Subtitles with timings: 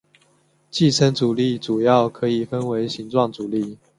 [0.71, 3.77] 寄生阻力主要可以分为形状阻力。